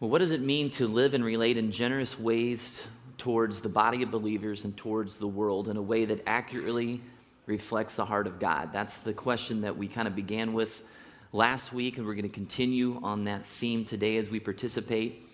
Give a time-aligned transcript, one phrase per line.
[0.00, 2.86] Well, what does it mean to live and relate in generous ways
[3.18, 7.02] towards the body of believers and towards the world in a way that accurately
[7.44, 8.70] reflects the heart of God?
[8.72, 10.80] That's the question that we kind of began with
[11.34, 15.28] last week, and we're going to continue on that theme today as we participate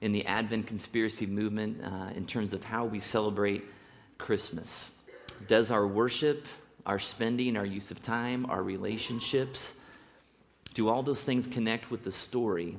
[0.00, 3.64] in the Advent conspiracy movement uh, in terms of how we celebrate
[4.18, 4.88] Christmas.
[5.48, 6.46] Does our worship,
[6.86, 9.72] our spending, our use of time, our relationships,
[10.74, 12.76] do all those things connect with the story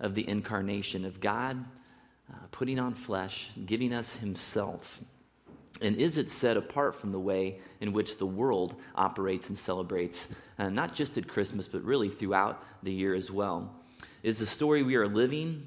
[0.00, 1.64] of the incarnation of God
[2.30, 5.02] uh, putting on flesh, giving us Himself?
[5.80, 10.26] And is it set apart from the way in which the world operates and celebrates,
[10.58, 13.72] uh, not just at Christmas, but really throughout the year as well?
[14.22, 15.66] Is the story we are living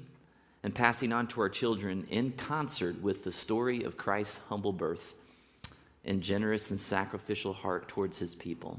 [0.62, 5.14] and passing on to our children in concert with the story of Christ's humble birth
[6.04, 8.78] and generous and sacrificial heart towards his people?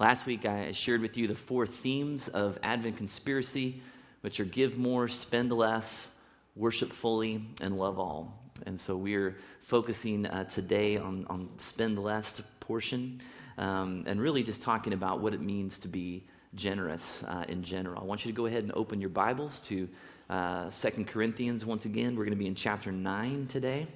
[0.00, 3.82] Last week, I shared with you the four themes of Advent Conspiracy,
[4.28, 6.06] which are give more, spend less,
[6.54, 8.38] worship fully, and love all.
[8.66, 13.22] And so we're focusing uh, today on, on spend less portion
[13.56, 18.02] um, and really just talking about what it means to be generous uh, in general.
[18.02, 19.88] I want you to go ahead and open your Bibles to
[20.28, 22.14] uh, Second Corinthians once again.
[22.14, 23.86] We're going to be in chapter 9 today.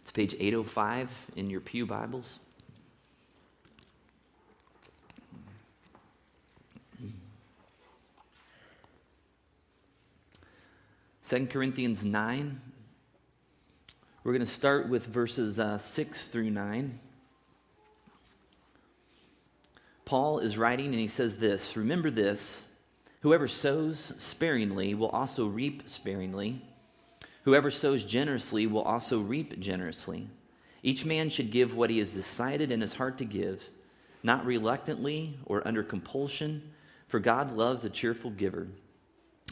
[0.00, 2.38] It's page 805 in your Pew Bibles.
[11.28, 12.58] 2 Corinthians 9.
[14.24, 16.98] We're going to start with verses uh, 6 through 9.
[20.06, 22.62] Paul is writing and he says this Remember this
[23.20, 26.62] whoever sows sparingly will also reap sparingly,
[27.42, 30.30] whoever sows generously will also reap generously.
[30.82, 33.68] Each man should give what he has decided in his heart to give,
[34.22, 36.72] not reluctantly or under compulsion,
[37.06, 38.68] for God loves a cheerful giver.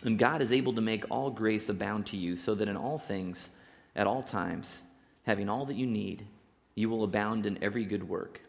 [0.04, 2.98] And God is able to make all grace abound to you, so that in all
[2.98, 3.48] things,
[3.94, 4.78] at all times,
[5.24, 6.26] having all that you need,
[6.74, 8.42] you will abound in every good work.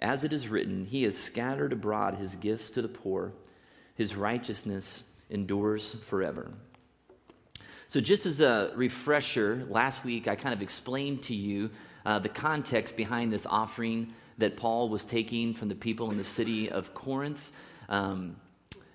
[0.00, 3.32] As it is written, He has scattered abroad His gifts to the poor,
[3.94, 6.50] His righteousness endures forever.
[7.88, 11.70] So, just as a refresher, last week I kind of explained to you
[12.04, 16.24] uh, the context behind this offering that Paul was taking from the people in the
[16.24, 17.52] city of Corinth.
[17.88, 18.36] Um,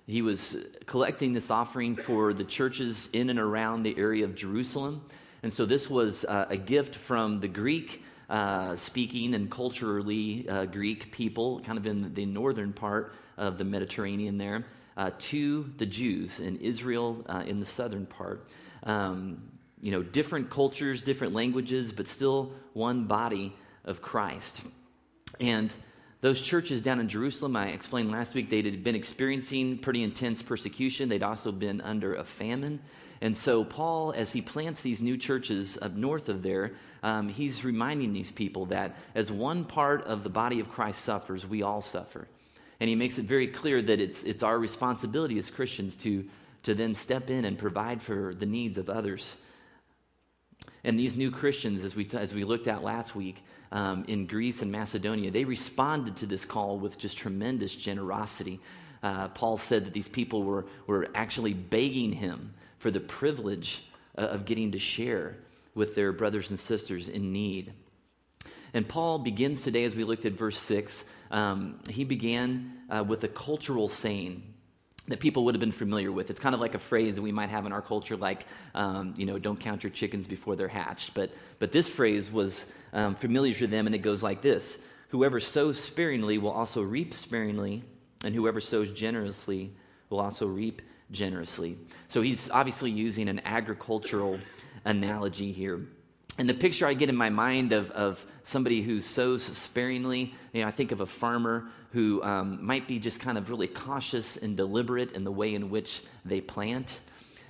[0.08, 5.02] he was collecting this offering for the churches in and around the area of Jerusalem.
[5.42, 10.64] And so this was uh, a gift from the Greek uh, speaking and culturally uh,
[10.64, 14.64] Greek people, kind of in the northern part of the Mediterranean there,
[14.96, 18.48] uh, to the Jews in Israel uh, in the southern part.
[18.84, 19.42] Um,
[19.82, 23.54] you know, different cultures, different languages, but still one body
[23.84, 24.62] of Christ.
[25.38, 25.72] And
[26.20, 30.42] those churches down in Jerusalem, I explained last week, they had been experiencing pretty intense
[30.42, 31.08] persecution.
[31.08, 32.80] They'd also been under a famine.
[33.20, 37.64] And so, Paul, as he plants these new churches up north of there, um, he's
[37.64, 41.82] reminding these people that as one part of the body of Christ suffers, we all
[41.82, 42.26] suffer.
[42.80, 46.24] And he makes it very clear that it's, it's our responsibility as Christians to,
[46.64, 49.36] to then step in and provide for the needs of others.
[50.84, 54.62] And these new Christians, as we, as we looked at last week, um, in Greece
[54.62, 58.60] and Macedonia, they responded to this call with just tremendous generosity.
[59.02, 63.84] Uh, Paul said that these people were, were actually begging him for the privilege
[64.16, 65.36] uh, of getting to share
[65.74, 67.72] with their brothers and sisters in need.
[68.74, 73.24] And Paul begins today, as we looked at verse 6, um, he began uh, with
[73.24, 74.42] a cultural saying
[75.08, 76.30] that people would have been familiar with.
[76.30, 79.14] It's kind of like a phrase that we might have in our culture, like, um,
[79.16, 81.14] you know, don't count your chickens before they're hatched.
[81.14, 85.40] But, but this phrase was um, familiar to them, and it goes like this Whoever
[85.40, 87.82] sows sparingly will also reap sparingly,
[88.24, 89.72] and whoever sows generously
[90.10, 91.78] will also reap generously.
[92.08, 94.38] So he's obviously using an agricultural
[94.84, 95.80] analogy here.
[96.38, 100.62] And the picture I get in my mind of, of somebody who sows sparingly, you
[100.62, 104.36] know, I think of a farmer who um, might be just kind of really cautious
[104.36, 107.00] and deliberate in the way in which they plant.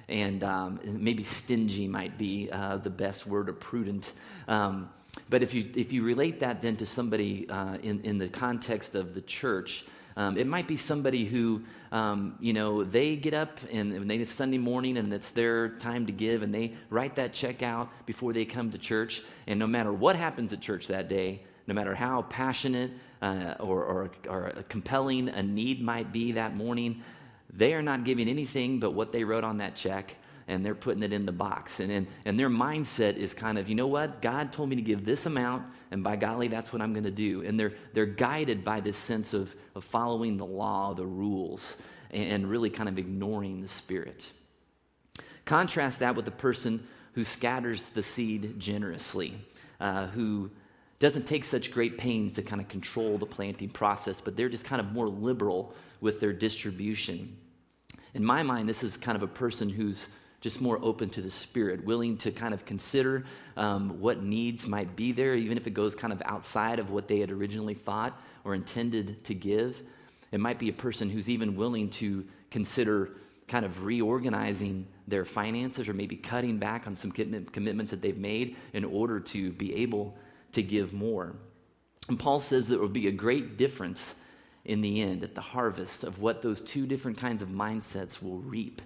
[0.08, 4.14] And um, maybe stingy might be uh, the best word, or prudent.
[4.46, 4.88] Um,
[5.28, 8.94] but if you, if you relate that then to somebody uh, in, in the context
[8.94, 9.84] of the church,
[10.18, 11.62] um, it might be somebody who,
[11.92, 15.68] um, you know, they get up and when they it's Sunday morning and it's their
[15.68, 19.22] time to give and they write that check out before they come to church.
[19.46, 22.90] And no matter what happens at church that day, no matter how passionate
[23.22, 27.04] uh, or, or, or compelling a need might be that morning,
[27.52, 30.16] they are not giving anything but what they wrote on that check
[30.48, 31.78] and they're putting it in the box.
[31.78, 34.22] And, and, and their mindset is kind of, you know what?
[34.22, 37.10] God told me to give this amount, and by golly, that's what I'm going to
[37.10, 37.42] do.
[37.42, 41.76] And they're, they're guided by this sense of, of following the law, the rules,
[42.10, 44.24] and, and really kind of ignoring the Spirit.
[45.44, 49.34] Contrast that with the person who scatters the seed generously,
[49.80, 50.50] uh, who
[50.98, 54.64] doesn't take such great pains to kind of control the planting process, but they're just
[54.64, 57.36] kind of more liberal with their distribution.
[58.14, 60.08] In my mind, this is kind of a person who's
[60.40, 63.24] just more open to the Spirit, willing to kind of consider
[63.56, 67.08] um, what needs might be there, even if it goes kind of outside of what
[67.08, 69.82] they had originally thought or intended to give.
[70.30, 73.10] It might be a person who's even willing to consider
[73.48, 78.56] kind of reorganizing their finances or maybe cutting back on some commitments that they've made
[78.72, 80.16] in order to be able
[80.52, 81.34] to give more.
[82.08, 84.14] And Paul says there will be a great difference
[84.64, 88.38] in the end, at the harvest, of what those two different kinds of mindsets will
[88.38, 88.82] reap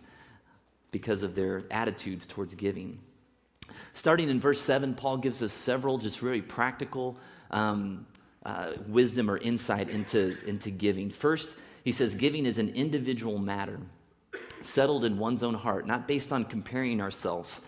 [0.92, 3.00] because of their attitudes towards giving.
[3.94, 7.16] Starting in verse 7, Paul gives us several just really practical
[7.50, 8.06] um,
[8.44, 11.10] uh, wisdom or insight into, into giving.
[11.10, 13.80] First, he says giving is an individual matter,
[14.60, 17.60] settled in one's own heart, not based on comparing ourselves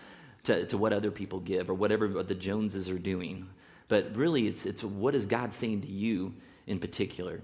[0.43, 3.49] to, to what other people give or whatever the Joneses are doing.
[3.87, 6.33] But really, it's, it's what is God saying to you
[6.67, 7.41] in particular.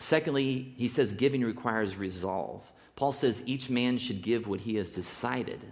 [0.00, 2.62] Secondly, he says giving requires resolve.
[2.96, 5.64] Paul says each man should give what he has decided.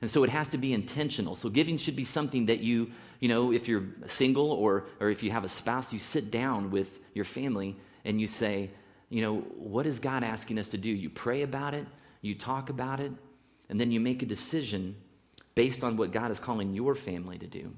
[0.00, 1.34] And so it has to be intentional.
[1.34, 2.90] So giving should be something that you,
[3.20, 6.70] you know, if you're single or, or if you have a spouse, you sit down
[6.70, 8.70] with your family and you say,
[9.08, 10.90] you know, what is God asking us to do?
[10.90, 11.86] You pray about it,
[12.20, 13.12] you talk about it,
[13.68, 14.96] and then you make a decision
[15.54, 17.72] based on what God is calling your family to do.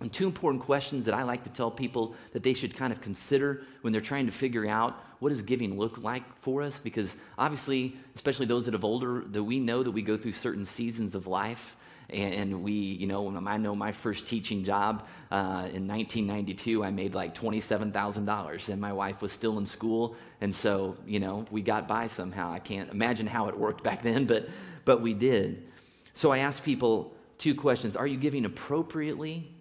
[0.00, 3.00] And two important questions that I like to tell people that they should kind of
[3.00, 6.78] consider when they're trying to figure out what does giving look like for us?
[6.78, 10.66] Because obviously, especially those that have older, that we know that we go through certain
[10.66, 11.76] seasons of life.
[12.10, 17.16] And we, you know, I know my first teaching job uh, in 1992, I made
[17.16, 20.14] like $27,000, and my wife was still in school.
[20.40, 22.52] And so, you know, we got by somehow.
[22.52, 24.48] I can't imagine how it worked back then, but,
[24.84, 25.66] but we did.
[26.14, 29.55] So I asked people two questions Are you giving appropriately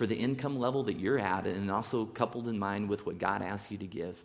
[0.00, 3.42] for the income level that you're at, and also coupled in mind with what God
[3.42, 4.18] asks you to give.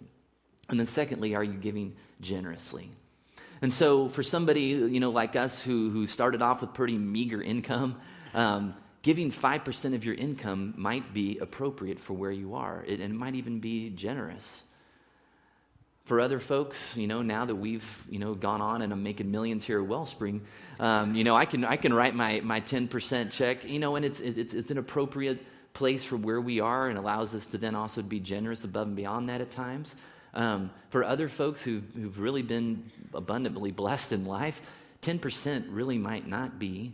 [0.69, 2.89] And then, secondly, are you giving generously?
[3.61, 7.41] And so, for somebody you know like us who who started off with pretty meager
[7.41, 7.99] income,
[8.33, 13.01] um, giving five percent of your income might be appropriate for where you are, it,
[13.01, 14.63] and it might even be generous.
[16.05, 19.29] For other folks, you know, now that we've you know gone on and I'm making
[19.29, 20.39] millions here at Wellspring,
[20.79, 23.97] um, you know, I can I can write my my ten percent check, you know,
[23.97, 25.45] and it's it's it's an appropriate
[25.75, 28.95] place for where we are and allows us to then also be generous above and
[28.95, 29.93] beyond that at times.
[30.33, 34.61] Um, for other folks who've, who've really been abundantly blessed in life,
[35.03, 36.93] 10% really might not be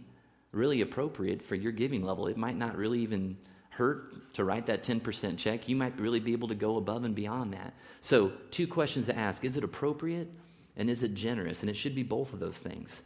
[0.52, 2.28] really appropriate for your giving level.
[2.28, 3.38] It might not really even
[3.70, 5.70] hurt to write that 10% check.
[5.70, 7.74] You might really be able to go above and beyond that.
[8.02, 10.30] So, two questions to ask Is it appropriate
[10.76, 11.62] and is it generous?
[11.62, 13.02] And it should be both of those things.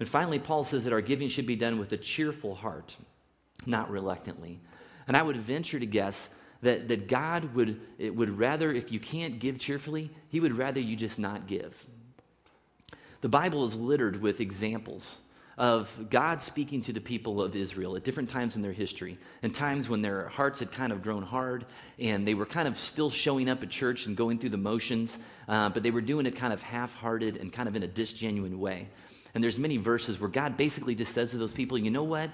[0.00, 2.96] And finally, Paul says that our giving should be done with a cheerful heart,
[3.64, 4.60] not reluctantly.
[5.08, 6.28] And I would venture to guess
[6.62, 10.94] that, that God would, would rather, if you can't give cheerfully, He would rather you
[10.94, 11.86] just not give.
[13.20, 15.18] The Bible is littered with examples
[15.56, 19.52] of God speaking to the people of Israel at different times in their history, and
[19.52, 21.66] times when their hearts had kind of grown hard
[21.98, 25.18] and they were kind of still showing up at church and going through the motions,
[25.48, 27.88] uh, but they were doing it kind of half hearted and kind of in a
[27.88, 28.88] disgenuine way.
[29.34, 32.30] And there's many verses where God basically just says to those people, you know what?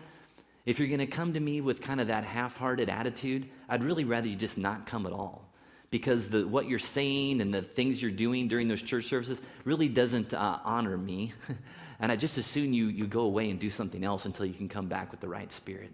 [0.67, 3.85] If you're going to come to me with kind of that half hearted attitude, I'd
[3.85, 5.51] really rather you just not come at all.
[5.91, 9.89] Because the, what you're saying and the things you're doing during those church services really
[9.89, 11.33] doesn't uh, honor me.
[12.01, 14.55] and I just as soon you, you go away and do something else until you
[14.55, 15.93] can come back with the right spirit.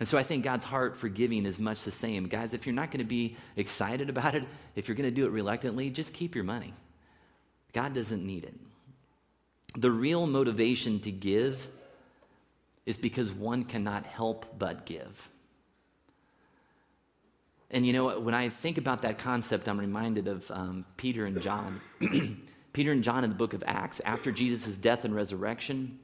[0.00, 2.28] And so I think God's heart for giving is much the same.
[2.28, 4.44] Guys, if you're not going to be excited about it,
[4.76, 6.74] if you're going to do it reluctantly, just keep your money.
[7.72, 8.54] God doesn't need it.
[9.76, 11.68] The real motivation to give
[12.88, 15.28] is because one cannot help but give.
[17.70, 21.38] And you know, when I think about that concept, I'm reminded of um, Peter and
[21.42, 21.82] John.
[22.72, 25.98] Peter and John in the book of Acts, after Jesus' death and resurrection,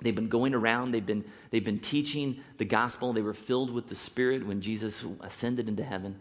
[0.00, 3.12] they've been going around, they've been, they've been teaching the gospel.
[3.12, 6.20] They were filled with the Spirit when Jesus ascended into heaven.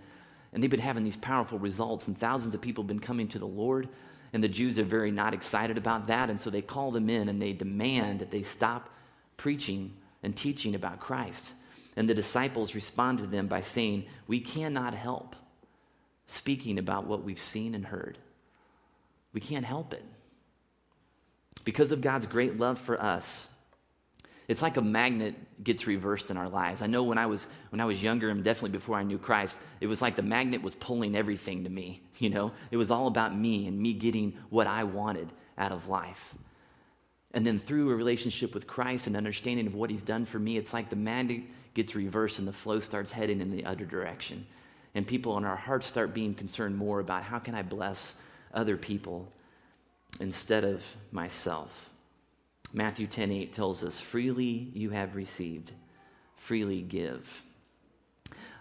[0.52, 3.38] And they've been having these powerful results, and thousands of people have been coming to
[3.38, 3.88] the Lord.
[4.34, 6.32] And the Jews are very not excited about that.
[6.32, 8.90] And so they call them in and they demand that they stop
[9.38, 9.94] preaching
[10.28, 11.54] and teaching about Christ.
[11.96, 15.38] And the disciples responded to them by saying, We cannot help
[16.28, 18.18] speaking about what we've seen and heard.
[19.32, 20.04] We can't help it.
[21.64, 23.48] Because of God's great love for us,
[24.50, 26.82] it's like a magnet gets reversed in our lives.
[26.82, 29.58] I know when I was when I was younger and definitely before I knew Christ,
[29.80, 32.52] it was like the magnet was pulling everything to me, you know?
[32.70, 36.36] It was all about me and me getting what I wanted out of life.
[37.38, 40.58] And then through a relationship with Christ and understanding of what he's done for me,
[40.58, 44.48] it's like the mandate gets reversed and the flow starts heading in the other direction.
[44.96, 48.16] And people in our hearts start being concerned more about how can I bless
[48.56, 49.32] other people
[50.20, 51.92] instead of myself.
[52.74, 55.74] Matthew 10 8 tells us, freely you have received,
[56.38, 57.44] freely give.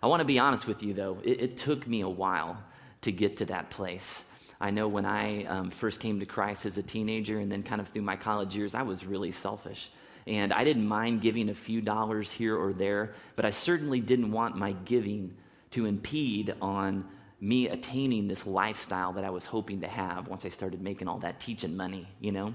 [0.03, 1.17] I want to be honest with you, though.
[1.25, 2.63] It, it took me a while
[3.01, 4.23] to get to that place.
[4.61, 7.81] I know when I um, first came to Christ as a teenager and then kind
[7.81, 9.91] of through my college years, I was really selfish.
[10.27, 14.33] And I didn't mind giving a few dollars here or there, but I certainly didn't
[14.33, 15.37] want my giving
[15.73, 17.07] to impede on
[17.41, 21.19] me attaining this lifestyle that I was hoping to have once I started making all
[21.19, 22.55] that teaching money, you know?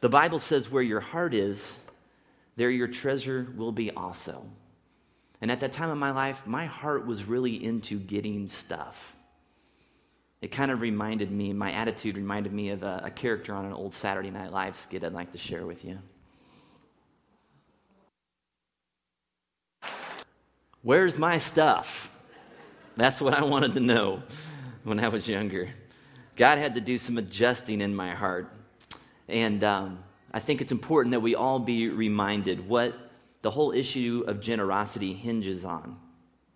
[0.00, 1.76] The Bible says, where your heart is,
[2.54, 4.46] there your treasure will be also.
[5.40, 9.15] And at that time of my life, my heart was really into getting stuff.
[10.42, 13.72] It kind of reminded me, my attitude reminded me of a, a character on an
[13.72, 15.98] old Saturday Night Live skit I'd like to share with you.
[20.82, 22.12] Where's my stuff?
[22.96, 24.22] That's what I wanted to know
[24.84, 25.68] when I was younger.
[26.36, 28.52] God had to do some adjusting in my heart.
[29.26, 29.98] And um,
[30.32, 32.94] I think it's important that we all be reminded what
[33.42, 35.96] the whole issue of generosity hinges on.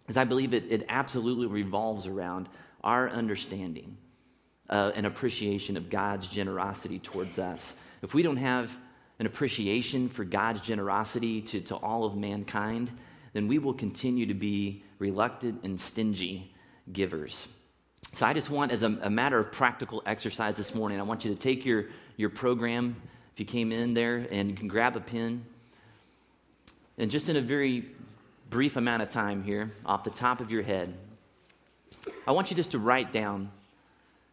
[0.01, 2.49] Because I believe it, it absolutely revolves around
[2.83, 3.97] our understanding
[4.69, 7.75] uh, and appreciation of God's generosity towards us.
[8.03, 8.77] If we don't have
[9.19, 12.91] an appreciation for God's generosity to, to all of mankind,
[13.33, 16.55] then we will continue to be reluctant and stingy
[16.91, 17.47] givers.
[18.13, 21.25] So I just want, as a, a, matter of practical exercise this morning, I want
[21.25, 22.97] you to take your, your program,
[23.33, 25.45] if you came in there, and you can grab a pen.
[26.99, 27.85] And just in a very
[28.49, 30.95] brief amount of time here, off the top of your head,
[32.27, 33.51] I want you just to write down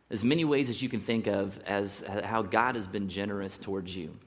[0.09, 3.95] as many ways as you can think of as how God has been generous towards
[3.95, 4.17] you.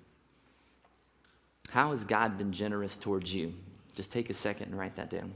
[1.70, 3.54] How has God been generous towards you?
[3.94, 5.32] Just take a second and write that down.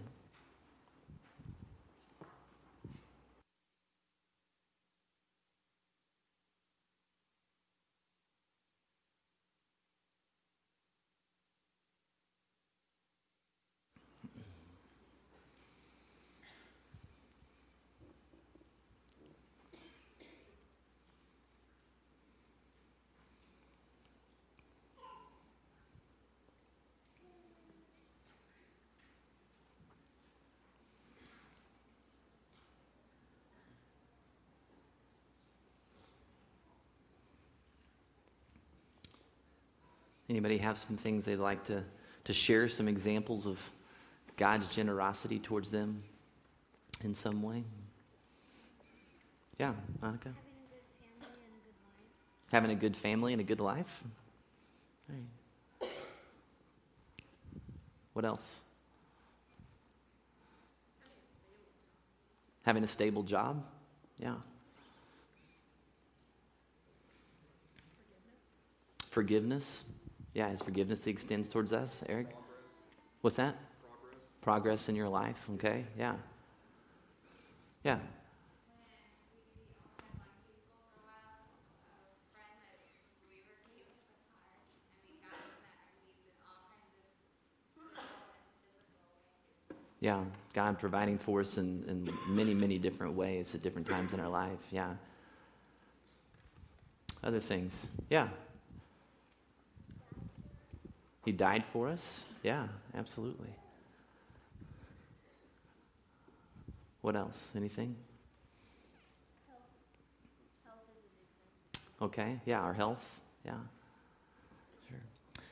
[40.35, 41.85] Anybody have some things they'd like to,
[42.25, 43.57] to share, some examples of
[44.37, 46.03] God's generosity towards them
[47.05, 47.63] in some way?
[49.61, 50.31] Yeah, Monica?
[52.51, 54.03] Having a good family and a good life?
[55.09, 55.93] A good life?
[58.15, 58.57] What else?
[62.63, 63.65] Having a stable job?
[64.19, 64.35] Yeah.
[69.13, 69.85] Forgiveness.
[70.35, 72.31] Yeah, his forgiveness extends towards us, Eric.
[72.31, 72.47] Progress.
[73.21, 73.57] What's that?
[73.81, 74.35] Progress.
[74.43, 75.85] Progress in your life, okay?
[75.97, 76.15] Yeah.
[77.85, 77.99] Yeah.
[90.01, 90.23] Yeah,
[90.53, 94.29] God providing for us in, in many, many different ways at different times in our
[94.29, 94.59] life.
[94.71, 94.93] Yeah.
[97.23, 97.87] Other things.
[98.11, 98.29] Yeah.
[101.25, 102.25] He died for us?
[102.43, 103.49] Yeah, absolutely.
[107.01, 107.49] What else?
[107.57, 107.97] Anything?
[112.03, 113.03] okay, yeah, our health.
[113.45, 113.53] Yeah.
[114.89, 114.99] Sure.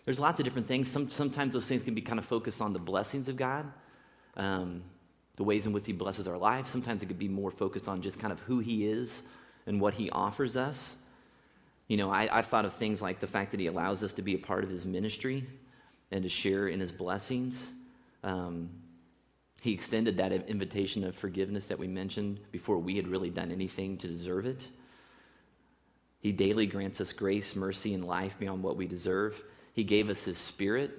[0.05, 0.91] There's lots of different things.
[0.91, 3.71] Some, sometimes those things can be kind of focused on the blessings of God,
[4.37, 4.83] um,
[5.37, 6.67] the ways in which He blesses our life.
[6.67, 9.23] Sometimes it could be more focused on just kind of who He is
[9.67, 10.95] and what He offers us.
[11.93, 14.23] You know, I, I've thought of things like the fact that He allows us to
[14.23, 15.47] be a part of His ministry
[16.11, 17.71] and to share in his blessings.
[18.25, 18.71] Um,
[19.61, 23.99] he extended that invitation of forgiveness that we mentioned before we had really done anything
[23.99, 24.69] to deserve it.
[26.21, 29.45] He daily grants us grace, mercy, and life beyond what we deserve.
[29.75, 30.93] He gave us His Spirit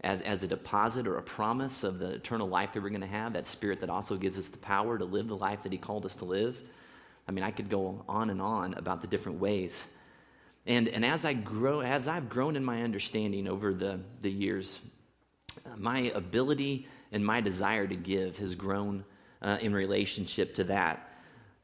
[0.00, 3.06] as, as a deposit or a promise of the eternal life that we're going to
[3.06, 5.76] have, that Spirit that also gives us the power to live the life that He
[5.76, 6.58] called us to live.
[7.28, 9.86] I mean, I could go on and on about the different ways
[10.68, 14.80] and, and as, I grow, as I've grown in my understanding over the, the years,
[15.76, 19.04] my ability and my desire to give has grown
[19.40, 21.08] uh, in relationship to that.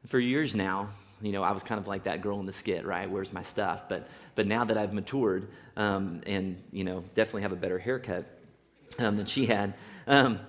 [0.07, 0.89] For years now,
[1.21, 3.09] you know, I was kind of like that girl in the skit, right?
[3.09, 3.83] Where's my stuff?
[3.87, 8.25] But, but now that I've matured um, and, you know, definitely have a better haircut
[8.99, 9.75] um, than she had,
[10.07, 10.39] um,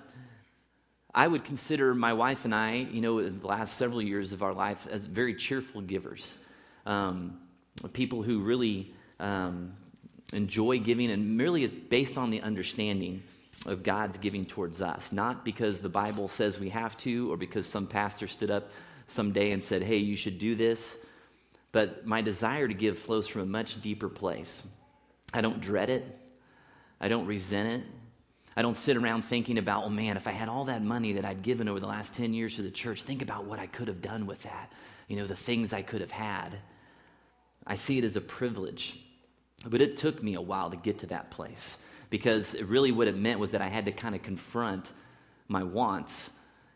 [1.13, 4.43] I would consider my wife and I, you know, in the last several years of
[4.43, 6.33] our life as very cheerful givers.
[6.85, 7.39] Um,
[7.93, 9.73] people who really um,
[10.33, 13.23] enjoy giving, and merely it's based on the understanding
[13.65, 17.67] of God's giving towards us, not because the Bible says we have to or because
[17.67, 18.69] some pastor stood up
[19.07, 20.95] someday and said, hey, you should do this.
[21.71, 24.63] But my desire to give flows from a much deeper place.
[25.33, 26.17] I don't dread it,
[26.99, 27.87] I don't resent it.
[28.55, 31.25] I don't sit around thinking about, oh man, if I had all that money that
[31.25, 33.87] I'd given over the last 10 years to the church, think about what I could
[33.87, 34.71] have done with that.
[35.07, 36.57] You know, the things I could have had.
[37.67, 38.97] I see it as a privilege.
[39.65, 41.77] But it took me a while to get to that place
[42.09, 44.91] because it really what it meant was that I had to kind of confront
[45.47, 46.29] my wants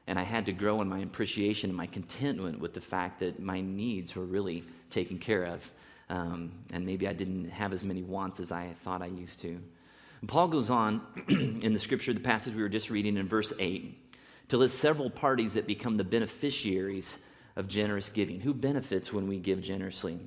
[0.07, 3.39] and I had to grow in my appreciation and my contentment with the fact that
[3.39, 5.71] my needs were really taken care of.
[6.09, 9.61] Um, and maybe I didn't have as many wants as I thought I used to.
[10.19, 13.53] And Paul goes on in the scripture, the passage we were just reading in verse
[13.57, 13.97] 8,
[14.49, 17.17] to list several parties that become the beneficiaries
[17.55, 18.41] of generous giving.
[18.41, 20.19] Who benefits when we give generously?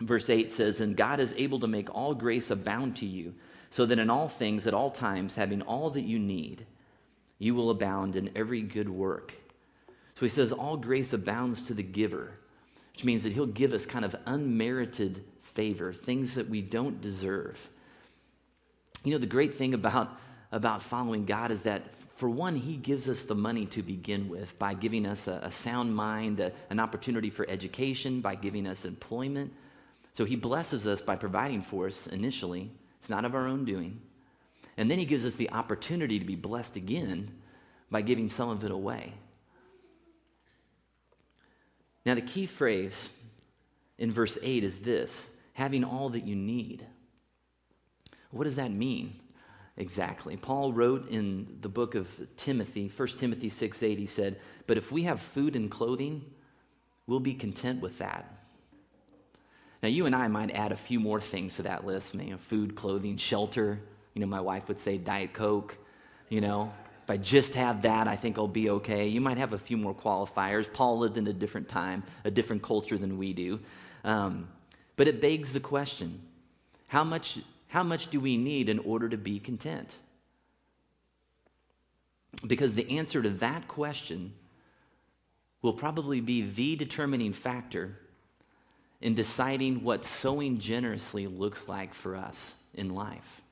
[0.00, 3.34] Verse 8 says, And God is able to make all grace abound to you,
[3.70, 6.66] so that in all things, at all times, having all that you need,
[7.38, 9.34] you will abound in every good work.
[10.16, 12.32] So he says, All grace abounds to the giver,
[12.92, 17.68] which means that he'll give us kind of unmerited favor, things that we don't deserve.
[19.04, 20.10] You know, the great thing about,
[20.52, 21.82] about following God is that,
[22.16, 25.50] for one, he gives us the money to begin with by giving us a, a
[25.50, 29.52] sound mind, a, an opportunity for education, by giving us employment.
[30.12, 32.70] So he blesses us by providing for us initially.
[33.00, 34.00] It's not of our own doing.
[34.76, 37.40] And then he gives us the opportunity to be blessed again
[37.90, 39.14] by giving some of it away.
[42.06, 43.10] Now, the key phrase
[43.98, 46.86] in verse 8 is this having all that you need.
[48.30, 49.14] What does that mean
[49.76, 50.36] exactly?
[50.36, 54.90] Paul wrote in the book of Timothy, 1 Timothy 6 8, he said, But if
[54.90, 56.24] we have food and clothing,
[57.06, 58.39] we'll be content with that.
[59.82, 62.74] Now, you and I might add a few more things to that list, maybe food,
[62.74, 63.80] clothing, shelter,
[64.14, 65.76] you know, my wife would say Diet Coke.
[66.28, 66.72] You know,
[67.04, 69.08] if I just have that, I think I'll be okay.
[69.08, 70.70] You might have a few more qualifiers.
[70.72, 73.60] Paul lived in a different time, a different culture than we do.
[74.04, 74.48] Um,
[74.96, 76.20] but it begs the question
[76.88, 77.38] how much,
[77.68, 79.94] how much do we need in order to be content?
[82.46, 84.32] Because the answer to that question
[85.62, 87.96] will probably be the determining factor
[89.00, 93.42] in deciding what sowing generously looks like for us in life.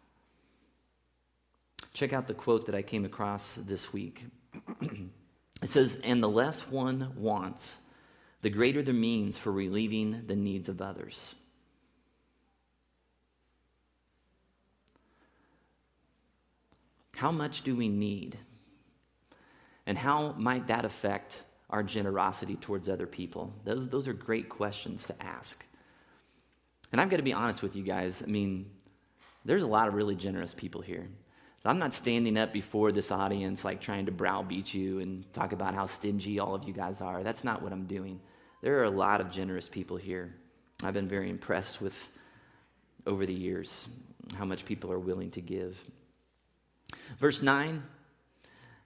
[1.94, 4.26] Check out the quote that I came across this week.
[4.82, 7.78] it says, And the less one wants,
[8.42, 11.34] the greater the means for relieving the needs of others.
[17.16, 18.38] How much do we need?
[19.86, 23.52] And how might that affect our generosity towards other people?
[23.64, 25.64] Those, those are great questions to ask.
[26.92, 28.22] And I've got to be honest with you guys.
[28.22, 28.70] I mean,
[29.44, 31.06] there's a lot of really generous people here.
[31.68, 35.74] I'm not standing up before this audience like trying to browbeat you and talk about
[35.74, 37.22] how stingy all of you guys are.
[37.22, 38.20] That's not what I'm doing.
[38.62, 40.34] There are a lot of generous people here.
[40.82, 42.08] I've been very impressed with
[43.06, 43.86] over the years
[44.36, 45.78] how much people are willing to give.
[47.18, 47.82] Verse 9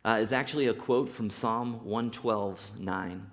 [0.04, 3.26] uh, is actually a quote from Psalm 112 9.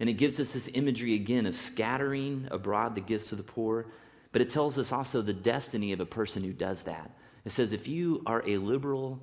[0.00, 3.86] And it gives us this imagery again of scattering abroad the gifts to the poor,
[4.32, 7.10] but it tells us also the destiny of a person who does that.
[7.44, 9.20] It says, if you are a liberal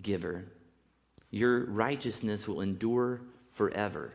[0.00, 0.44] giver,
[1.30, 3.20] your righteousness will endure
[3.52, 4.12] forever.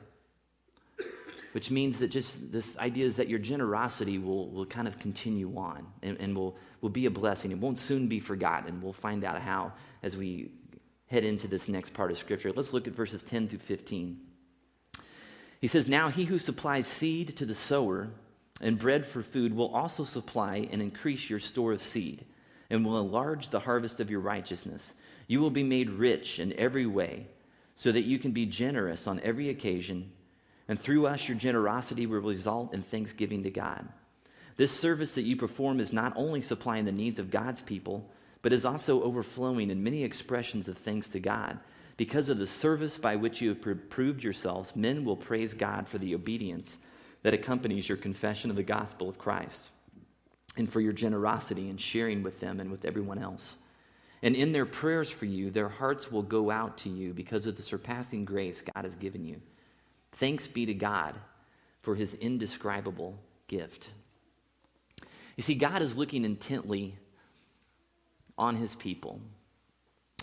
[1.51, 5.51] Which means that just this idea is that your generosity will, will kind of continue
[5.57, 7.51] on and, and will, will be a blessing.
[7.51, 8.81] It won't soon be forgotten.
[8.81, 10.51] We'll find out how as we
[11.09, 12.51] head into this next part of Scripture.
[12.55, 14.19] Let's look at verses 10 through 15.
[15.59, 18.09] He says, Now he who supplies seed to the sower
[18.61, 22.25] and bread for food will also supply and increase your store of seed
[22.69, 24.93] and will enlarge the harvest of your righteousness.
[25.27, 27.27] You will be made rich in every way,
[27.75, 30.11] so that you can be generous on every occasion,
[30.67, 33.87] and through us, your generosity will result in thanksgiving to God.
[34.57, 38.09] This service that you perform is not only supplying the needs of God's people,
[38.41, 41.59] but is also overflowing in many expressions of thanks to God.
[41.97, 45.97] Because of the service by which you have proved yourselves, men will praise God for
[45.97, 46.77] the obedience
[47.23, 49.71] that accompanies your confession of the gospel of Christ
[50.55, 53.57] and for your generosity in sharing with them and with everyone else.
[54.21, 57.55] And in their prayers for you, their hearts will go out to you because of
[57.55, 59.41] the surpassing grace God has given you.
[60.13, 61.15] Thanks be to God
[61.81, 63.89] for his indescribable gift.
[65.37, 66.97] You see, God is looking intently
[68.39, 69.19] on his people.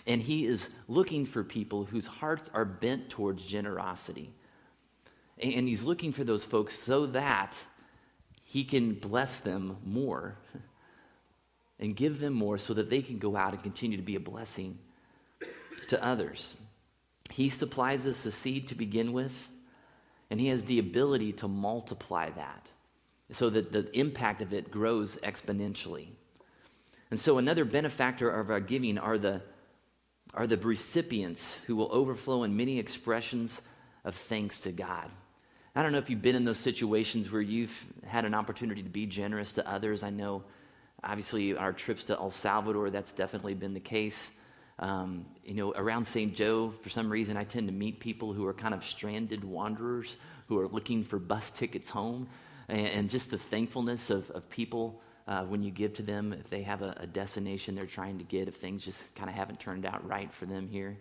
[0.05, 4.33] And he is looking for people whose hearts are bent towards generosity.
[5.41, 7.55] And he's looking for those folks so that
[8.43, 10.35] he can bless them more
[11.79, 14.19] and give them more so that they can go out and continue to be a
[14.19, 14.79] blessing
[15.89, 16.55] to others.
[17.29, 19.49] He supplies us the seed to begin with,
[20.29, 22.67] and he has the ability to multiply that
[23.31, 26.07] so that the impact of it grows exponentially.
[27.09, 29.41] And so, another benefactor of our giving are the,
[30.33, 33.61] are the recipients who will overflow in many expressions
[34.03, 35.09] of thanks to God.
[35.75, 38.89] I don't know if you've been in those situations where you've had an opportunity to
[38.89, 40.03] be generous to others.
[40.03, 40.43] I know,
[41.03, 44.31] obviously, our trips to El Salvador, that's definitely been the case.
[44.79, 46.35] Um, you know, around St.
[46.35, 50.17] Joe, for some reason, I tend to meet people who are kind of stranded wanderers
[50.47, 52.27] who are looking for bus tickets home.
[52.67, 56.49] And, and just the thankfulness of, of people uh, when you give to them, if
[56.49, 59.59] they have a, a destination they're trying to get, if things just kind of haven't
[59.59, 60.97] turned out right for them here.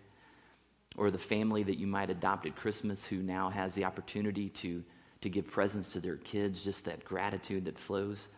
[0.96, 4.82] Or the family that you might adopt at Christmas who now has the opportunity to,
[5.20, 8.28] to give presents to their kids, just that gratitude that flows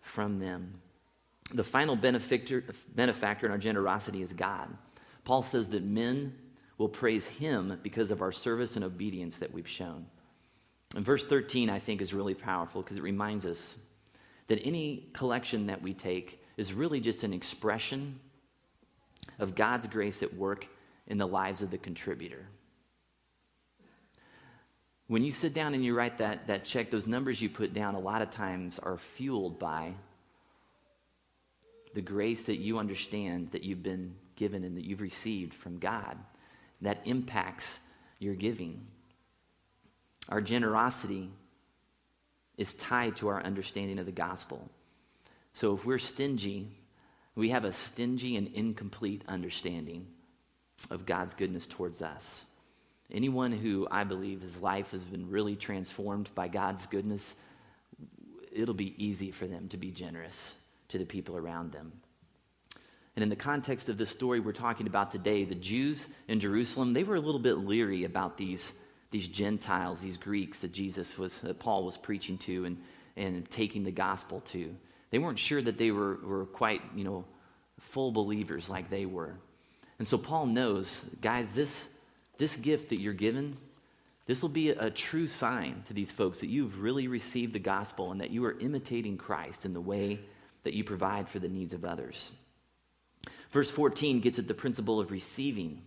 [0.00, 0.80] from them.
[1.52, 4.68] The final benefactor, benefactor in our generosity is God.
[5.24, 6.34] Paul says that men
[6.78, 10.06] will praise him because of our service and obedience that we've shown.
[10.94, 13.76] And verse 13, I think, is really powerful because it reminds us
[14.48, 18.18] that any collection that we take is really just an expression
[19.38, 20.66] of God's grace at work
[21.06, 22.46] in the lives of the contributor.
[25.06, 27.94] When you sit down and you write that, that check, those numbers you put down
[27.94, 29.94] a lot of times are fueled by
[31.94, 36.18] the grace that you understand that you've been given and that you've received from God.
[36.82, 37.80] That impacts
[38.18, 38.86] your giving.
[40.28, 41.30] Our generosity
[42.58, 44.68] is tied to our understanding of the gospel.
[45.54, 46.68] So if we're stingy,
[47.34, 50.08] we have a stingy and incomplete understanding
[50.90, 52.44] of God's goodness towards us.
[53.10, 57.34] Anyone who I believe his life has been really transformed by God's goodness,
[58.52, 60.54] it'll be easy for them to be generous
[60.88, 61.92] to the people around them.
[63.16, 66.92] And in the context of the story we're talking about today, the Jews in Jerusalem,
[66.92, 68.72] they were a little bit leery about these,
[69.10, 72.78] these Gentiles, these Greeks that Jesus was, that Paul was preaching to and,
[73.16, 74.74] and taking the gospel to.
[75.10, 77.24] They weren't sure that they were, were quite, you know,
[77.80, 79.34] full believers like they were.
[79.98, 81.88] And so Paul knows, guys, this,
[82.36, 83.56] this gift that you're given,
[84.26, 87.58] this will be a, a true sign to these folks that you've really received the
[87.58, 90.20] gospel and that you are imitating Christ in the way
[90.64, 92.32] that you provide for the needs of others.
[93.50, 95.82] Verse 14 gets at the principle of receiving.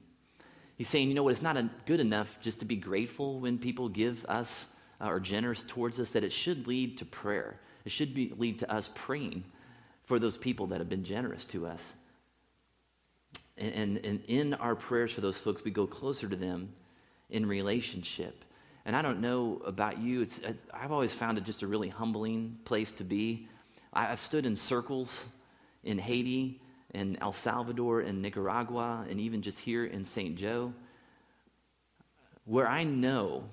[0.77, 3.89] He's saying, you know what, it's not good enough just to be grateful when people
[3.89, 4.67] give us
[4.99, 7.60] uh, or generous towards us, that it should lead to prayer.
[7.86, 9.43] It should be, lead to us praying
[10.03, 11.93] for those people that have been generous to us.
[13.57, 16.73] And, and, and in our prayers for those folks, we go closer to them
[17.29, 18.43] in relationship.
[18.86, 20.39] And I don't know about you, it's,
[20.73, 23.47] I've always found it just a really humbling place to be.
[23.93, 25.27] I've stood in circles
[25.84, 26.62] in Haiti,
[26.93, 30.36] in El Salvador, in Nicaragua, and even just here in St.
[30.36, 30.73] Joe,
[32.45, 33.45] where I know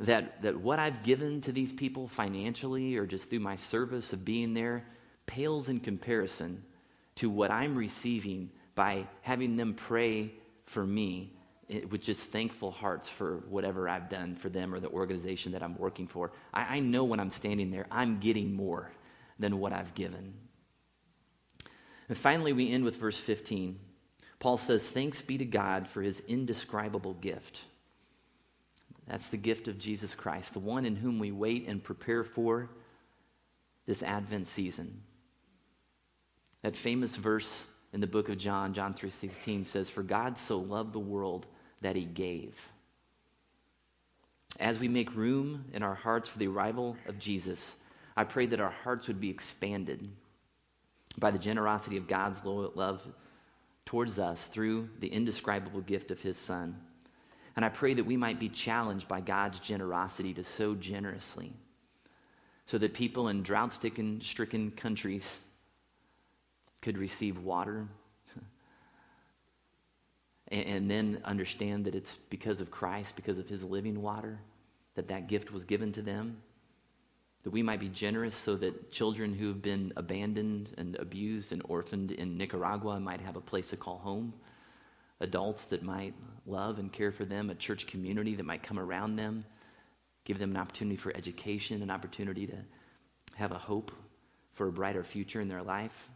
[0.00, 4.24] that, that what I've given to these people financially or just through my service of
[4.24, 4.84] being there
[5.26, 6.62] pales in comparison
[7.16, 10.30] to what I'm receiving by having them pray
[10.66, 11.32] for me
[11.70, 15.62] eh, with just thankful hearts for whatever I've done for them or the organization that
[15.62, 16.30] I'm working for.
[16.52, 18.92] I, I know when I'm standing there, I'm getting more
[19.38, 20.34] than what I've given.
[22.08, 23.78] And finally, we end with verse 15.
[24.38, 27.62] Paul says, Thanks be to God for his indescribable gift.
[29.06, 32.68] That's the gift of Jesus Christ, the one in whom we wait and prepare for
[33.86, 35.02] this Advent season.
[36.62, 40.92] That famous verse in the book of John, John 3:16 says, "For God so loved
[40.92, 41.46] the world
[41.80, 42.70] that he gave."
[44.58, 47.76] As we make room in our hearts for the arrival of Jesus,
[48.16, 50.10] I pray that our hearts would be expanded
[51.18, 53.06] by the generosity of God's love
[53.84, 56.76] towards us through the indescribable gift of his son.
[57.54, 61.52] And I pray that we might be challenged by God's generosity to sow generously
[62.66, 65.40] so that people in drought stricken countries
[66.82, 67.86] could receive water
[70.48, 74.38] and then understand that it's because of Christ, because of his living water,
[74.96, 76.42] that that gift was given to them
[77.46, 81.62] that we might be generous so that children who have been abandoned and abused and
[81.68, 84.34] orphaned in Nicaragua might have a place to call home,
[85.20, 86.12] adults that might
[86.44, 89.44] love and care for them, a church community that might come around them,
[90.24, 92.56] give them an opportunity for education, an opportunity to
[93.36, 93.92] have a hope
[94.54, 96.10] for a brighter future in their life.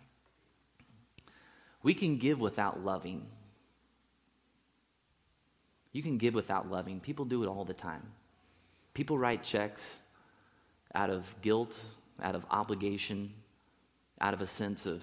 [1.85, 3.25] We can give without loving.
[5.93, 6.99] You can give without loving.
[6.99, 8.03] People do it all the time.
[8.95, 9.97] People write checks
[10.95, 11.79] out of guilt,
[12.23, 13.33] out of obligation,
[14.21, 15.03] out of a sense of,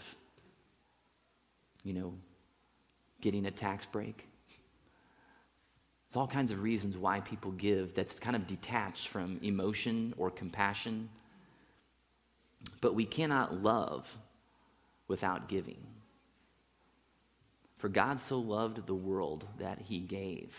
[1.84, 2.14] you know,
[3.22, 4.28] getting a tax break.
[6.10, 10.30] There's all kinds of reasons why people give that's kind of detached from emotion or
[10.30, 11.10] compassion.
[12.82, 14.18] But we cannot love
[15.08, 15.78] without giving.
[17.78, 20.56] For God so loved the world that he gave.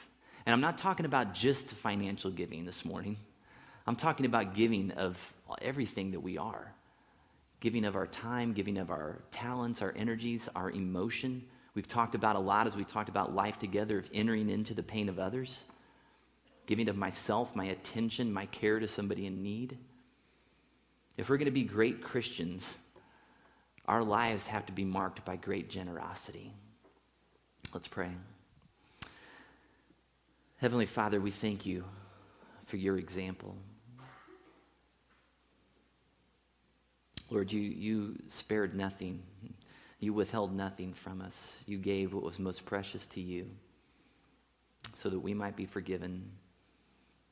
[0.47, 3.17] And I'm not talking about just financial giving this morning.
[3.89, 5.19] I'm talking about giving of
[5.63, 6.75] everything that we are
[7.61, 11.43] giving of our time, giving of our talents, our energies, our emotion.
[11.75, 14.83] We've talked about a lot as we talked about life together of entering into the
[14.83, 15.65] pain of others,
[16.67, 19.79] giving of myself, my attention, my care to somebody in need.
[21.17, 22.77] If we're going to be great Christians,
[23.87, 26.53] our lives have to be marked by great generosity.
[27.73, 28.11] Let's pray.
[30.59, 31.85] Heavenly Father, we thank you
[32.67, 33.57] for your example.
[37.31, 39.23] Lord, you, you spared nothing.
[40.01, 41.59] You withheld nothing from us.
[41.67, 43.51] You gave what was most precious to you
[44.95, 46.31] so that we might be forgiven,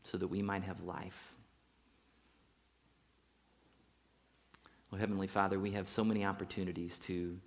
[0.03, 1.33] so that we might have life.
[4.91, 7.39] Well, Heavenly Father, we have so many opportunities to,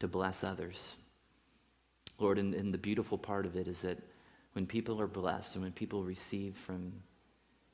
[0.00, 0.96] to bless others.
[2.18, 3.98] Lord, and, and the beautiful part of it is that
[4.52, 6.92] when people are blessed and when people receive from,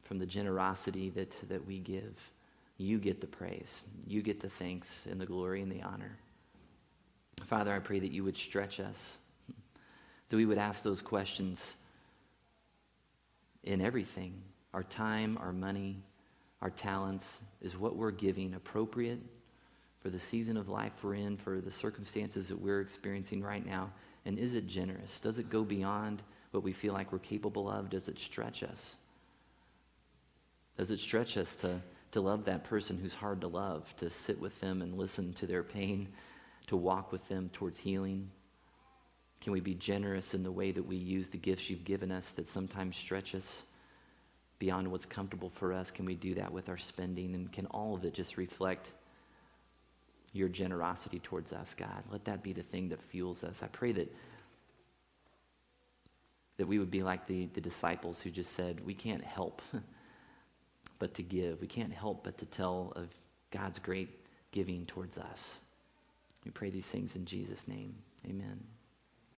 [0.02, 2.30] from the generosity that, that we give,
[2.78, 3.82] you get the praise.
[4.06, 6.16] You get the thanks and the glory and the honor.
[7.44, 9.18] Father, I pray that you would stretch us,
[10.28, 11.74] that we would ask those questions
[13.62, 14.34] in everything
[14.74, 16.02] our time, our money,
[16.60, 17.40] our talents.
[17.62, 19.20] Is what we're giving appropriate
[20.00, 23.90] for the season of life we're in, for the circumstances that we're experiencing right now?
[24.24, 25.20] And is it generous?
[25.20, 27.90] Does it go beyond what we feel like we're capable of?
[27.90, 28.96] Does it stretch us?
[30.76, 31.80] Does it stretch us to,
[32.12, 35.46] to love that person who's hard to love, to sit with them and listen to
[35.46, 36.08] their pain,
[36.68, 38.30] to walk with them towards healing?
[39.40, 42.32] Can we be generous in the way that we use the gifts you've given us
[42.32, 43.64] that sometimes stretch us
[44.58, 45.90] beyond what's comfortable for us?
[45.90, 47.34] Can we do that with our spending?
[47.34, 48.92] And can all of it just reflect
[50.32, 52.02] your generosity towards us, God?
[52.10, 53.62] Let that be the thing that fuels us.
[53.62, 54.12] I pray that
[56.56, 59.62] that we would be like the, the disciples who just said, We can't help
[60.98, 61.60] but to give.
[61.60, 63.08] We can't help but to tell of
[63.50, 64.08] God's great
[64.52, 65.58] giving towards us.
[66.44, 67.94] We pray these things in Jesus' name.
[68.24, 68.75] Amen.